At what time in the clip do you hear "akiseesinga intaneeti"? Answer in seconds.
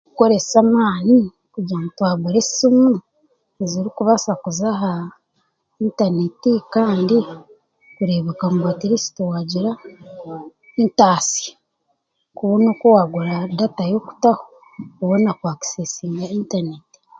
15.53-16.97